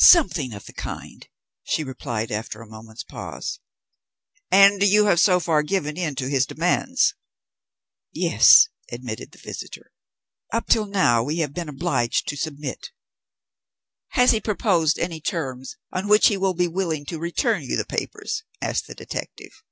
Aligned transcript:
"Something 0.00 0.52
of 0.52 0.66
the 0.66 0.74
kind," 0.74 1.26
she 1.64 1.82
replied 1.82 2.30
after 2.30 2.60
a 2.60 2.68
moment's 2.68 3.02
pause. 3.04 3.58
"And 4.50 4.82
you 4.82 5.06
have 5.06 5.18
so 5.18 5.40
far 5.40 5.62
given 5.62 5.96
in 5.96 6.14
to 6.16 6.28
his 6.28 6.44
demands?" 6.44 7.14
"Yes," 8.12 8.68
admitted 8.92 9.32
the 9.32 9.38
visitor. 9.42 9.90
"Up 10.52 10.66
till 10.66 10.84
now 10.84 11.22
we 11.22 11.38
have 11.38 11.54
been 11.54 11.70
obliged 11.70 12.28
to 12.28 12.36
submit." 12.36 12.90
"Has 14.08 14.32
he 14.32 14.42
proposed 14.42 14.98
any 14.98 15.22
terms 15.22 15.78
on 15.90 16.06
which 16.06 16.26
he 16.26 16.36
will 16.36 16.52
be 16.52 16.68
willing 16.68 17.06
to 17.06 17.18
return 17.18 17.62
you 17.62 17.78
the 17.78 17.86
papers?" 17.86 18.42
asked 18.60 18.86
the 18.86 18.94
detective. 18.94 19.62